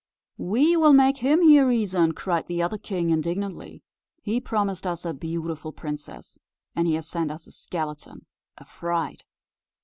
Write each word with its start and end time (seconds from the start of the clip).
"We 0.39 0.75
will 0.75 0.93
make 0.93 1.17
him 1.17 1.43
hear 1.43 1.67
reason!" 1.67 2.13
cried 2.13 2.47
the 2.47 2.59
other 2.59 2.79
king, 2.79 3.11
indignantly. 3.11 3.83
"He 4.23 4.41
promised 4.41 4.87
us 4.87 5.05
a 5.05 5.13
beautiful 5.13 5.71
princess, 5.71 6.39
and 6.75 6.87
he 6.87 6.95
has 6.95 7.07
sent 7.07 7.29
us 7.29 7.45
a 7.45 7.51
skeleton, 7.51 8.25
a 8.57 8.65
fright. 8.65 9.25